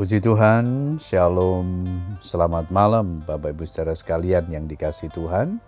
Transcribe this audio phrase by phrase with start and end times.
[0.00, 1.84] Puji Tuhan, Shalom,
[2.24, 5.60] selamat malam Bapak Ibu saudara sekalian yang dikasih Tuhan.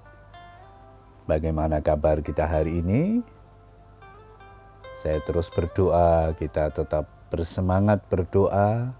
[1.28, 3.20] Bagaimana kabar kita hari ini?
[4.96, 8.96] Saya terus berdoa, kita tetap bersemangat berdoa.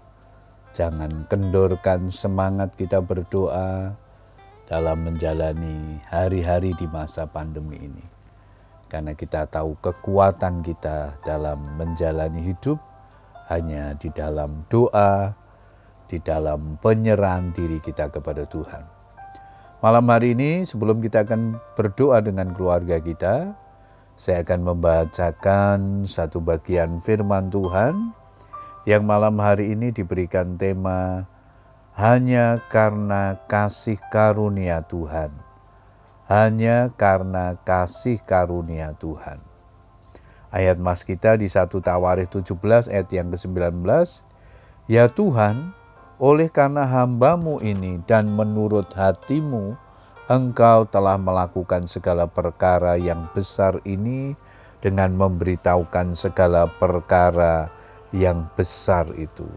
[0.69, 3.97] Jangan kendorkan semangat kita berdoa
[4.69, 8.05] dalam menjalani hari-hari di masa pandemi ini.
[8.85, 12.92] Karena kita tahu kekuatan kita dalam menjalani hidup
[13.51, 15.33] hanya di dalam doa,
[16.07, 18.83] di dalam penyerahan diri kita kepada Tuhan.
[19.83, 23.51] Malam hari ini sebelum kita akan berdoa dengan keluarga kita,
[24.15, 28.15] saya akan membacakan satu bagian firman Tuhan
[28.87, 31.27] yang malam hari ini diberikan tema
[31.99, 35.29] hanya karena kasih karunia Tuhan.
[36.31, 39.52] Hanya karena kasih karunia Tuhan.
[40.53, 43.81] Ayat mas kita di 1 Tawarikh 17 ayat yang ke-19,
[44.85, 45.73] Ya Tuhan,
[46.21, 49.73] oleh karena hambamu ini dan menurut hatimu,
[50.29, 54.37] engkau telah melakukan segala perkara yang besar ini
[54.77, 57.73] dengan memberitahukan segala perkara
[58.13, 59.49] yang besar itu.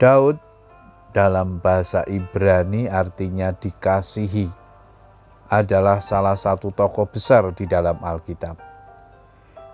[0.00, 0.40] Daud
[1.12, 4.61] dalam bahasa Ibrani artinya dikasihi
[5.52, 8.56] adalah salah satu tokoh besar di dalam Alkitab.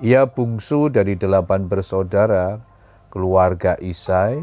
[0.02, 2.58] Ia bungsu dari delapan bersaudara,
[3.14, 4.42] keluarga Isai,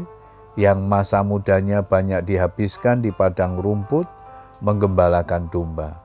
[0.56, 4.08] yang masa mudanya banyak dihabiskan di padang rumput
[4.64, 6.00] menggembalakan domba.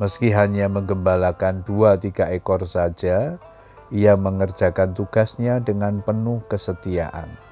[0.00, 3.36] Meski hanya menggembalakan dua tiga ekor saja,
[3.92, 7.45] ia mengerjakan tugasnya dengan penuh kesetiaan.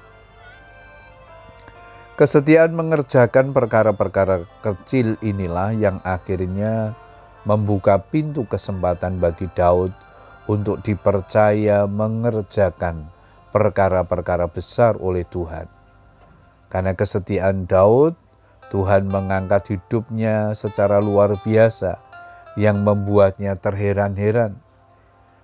[2.15, 6.95] Kesetiaan mengerjakan perkara-perkara kecil inilah yang akhirnya
[7.43, 9.91] membuka pintu kesempatan bagi Daud
[10.47, 13.11] untuk dipercaya mengerjakan
[13.51, 15.67] perkara-perkara besar oleh Tuhan.
[16.71, 18.15] Karena kesetiaan Daud,
[18.71, 21.99] Tuhan mengangkat hidupnya secara luar biasa
[22.55, 24.55] yang membuatnya terheran-heran.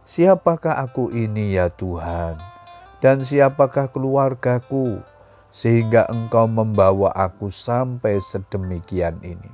[0.08, 2.40] Siapakah aku ini ya Tuhan?
[3.04, 5.11] Dan siapakah keluargaku?
[5.52, 9.52] Sehingga engkau membawa aku sampai sedemikian ini.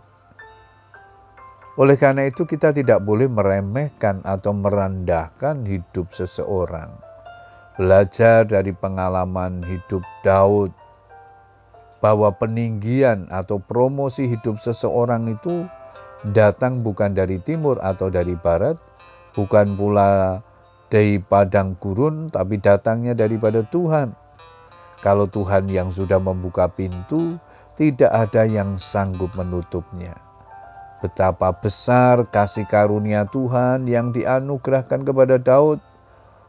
[1.77, 6.89] Oleh karena itu, kita tidak boleh meremehkan atau merendahkan hidup seseorang.
[7.77, 10.73] Belajar dari pengalaman hidup Daud
[12.01, 15.69] bahwa peninggian atau promosi hidup seseorang itu
[16.33, 18.81] datang bukan dari timur atau dari barat,
[19.37, 20.41] bukan pula
[20.89, 24.26] dari padang gurun, tapi datangnya daripada Tuhan
[24.99, 27.37] kalau Tuhan yang sudah membuka pintu,
[27.77, 30.17] tidak ada yang sanggup menutupnya.
[30.97, 35.77] Betapa besar kasih karunia Tuhan yang dianugerahkan kepada Daud.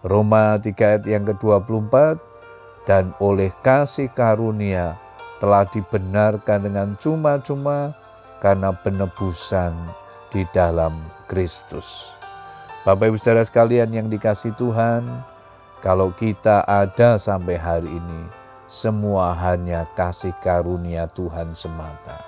[0.00, 2.16] Roma 3 ayat yang ke-24,
[2.88, 4.96] dan oleh kasih karunia
[5.40, 7.96] telah dibenarkan dengan cuma-cuma
[8.38, 9.72] karena penebusan
[10.28, 12.14] di dalam Kristus.
[12.84, 15.04] Bapak Ibu Saudara sekalian yang dikasih Tuhan,
[15.80, 18.22] kalau kita ada sampai hari ini,
[18.68, 22.20] semua hanya kasih karunia Tuhan semata.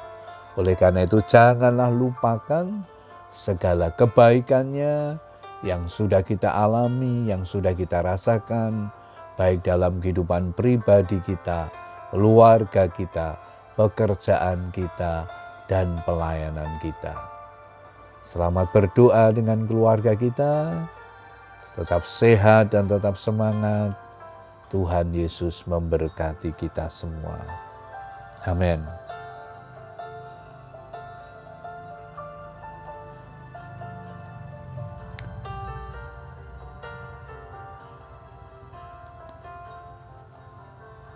[0.57, 2.85] Oleh karena itu janganlah lupakan
[3.33, 5.17] segala kebaikannya
[5.65, 8.93] yang sudah kita alami, yang sudah kita rasakan,
[9.41, 11.73] baik dalam kehidupan pribadi kita,
[12.13, 13.41] keluarga kita,
[13.73, 15.25] pekerjaan kita,
[15.65, 17.17] dan pelayanan kita.
[18.21, 20.77] Selamat berdoa dengan keluarga kita.
[21.73, 23.97] Tetap sehat dan tetap semangat.
[24.69, 27.41] Tuhan Yesus memberkati kita semua.
[28.45, 29.02] Amin.